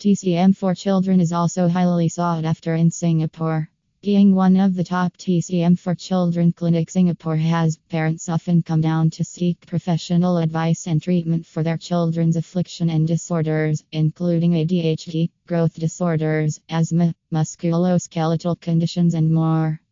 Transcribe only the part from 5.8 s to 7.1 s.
children clinics,